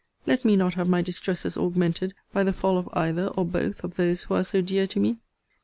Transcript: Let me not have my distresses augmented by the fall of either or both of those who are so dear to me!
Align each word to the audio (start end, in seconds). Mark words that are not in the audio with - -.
Let 0.25 0.43
me 0.43 0.55
not 0.55 0.73
have 0.73 0.89
my 0.89 1.03
distresses 1.03 1.55
augmented 1.55 2.15
by 2.33 2.43
the 2.43 2.53
fall 2.53 2.79
of 2.79 2.89
either 2.93 3.27
or 3.27 3.45
both 3.45 3.83
of 3.83 3.97
those 3.97 4.23
who 4.23 4.33
are 4.33 4.43
so 4.43 4.59
dear 4.59 4.87
to 4.87 4.99
me! 4.99 5.17